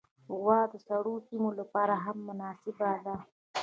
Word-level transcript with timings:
غوا 0.37 0.59
د 0.71 0.75
سړو 0.87 1.15
سیمو 1.27 1.49
لپاره 1.59 1.93
هم 2.03 2.17
مناسبه 2.27 2.89
ده. 3.05 3.15